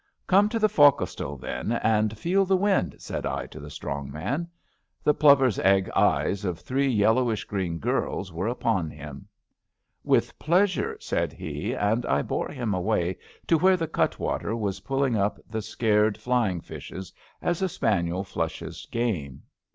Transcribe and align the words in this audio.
Come 0.25 0.49
to 0.49 0.57
the 0.57 0.67
fo'c'sle, 0.67 1.37
then, 1.39 1.73
and 1.73 2.17
feel 2.17 2.43
the 2.43 2.57
wind," 2.57 2.95
said 2.97 3.23
I 3.23 3.45
to 3.45 3.59
the 3.59 3.69
strong 3.69 4.11
man. 4.11 4.47
The 5.03 5.13
plover 5.13 5.51
's 5.51 5.59
egg 5.59 5.91
eyes 5.91 6.43
of 6.43 6.57
three 6.59 6.87
yellowish 6.87 7.43
green 7.45 7.77
girls 7.77 8.33
were 8.33 8.47
upon 8.47 8.89
him. 8.89 9.27
76 10.03 10.03
ABAFT 10.03 10.03
THE 10.03 10.03
FUNNEL 10.03 10.03
With 10.03 10.39
pleasure/^ 10.99 11.03
said 11.03 11.33
he, 11.33 11.73
and 11.75 12.05
I 12.07 12.23
bore 12.23 12.49
him 12.49 12.73
away 12.73 13.19
to 13.45 13.59
where 13.59 13.77
the 13.77 13.87
cut 13.87 14.17
water 14.17 14.55
was 14.55 14.79
pulling 14.79 15.15
up 15.17 15.39
the 15.47 15.61
scared 15.61 16.17
flying 16.17 16.61
fishes 16.61 17.13
as 17.39 17.61
a 17.61 17.69
spaniel 17.69 18.23
flushes 18.23 18.87
game. 18.89 19.43